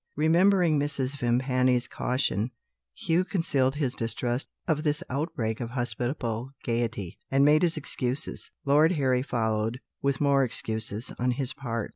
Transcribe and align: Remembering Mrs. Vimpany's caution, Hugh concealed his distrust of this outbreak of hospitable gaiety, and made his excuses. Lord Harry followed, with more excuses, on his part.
Remembering 0.15 0.79
Mrs. 0.79 1.19
Vimpany's 1.19 1.87
caution, 1.87 2.49
Hugh 2.95 3.23
concealed 3.23 3.75
his 3.75 3.93
distrust 3.93 4.49
of 4.67 4.81
this 4.81 5.03
outbreak 5.11 5.59
of 5.59 5.69
hospitable 5.69 6.49
gaiety, 6.65 7.19
and 7.29 7.45
made 7.45 7.61
his 7.61 7.77
excuses. 7.77 8.49
Lord 8.65 8.93
Harry 8.93 9.21
followed, 9.21 9.79
with 10.01 10.19
more 10.19 10.43
excuses, 10.43 11.11
on 11.19 11.29
his 11.29 11.53
part. 11.53 11.89